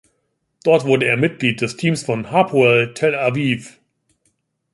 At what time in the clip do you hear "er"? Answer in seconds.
1.05-1.15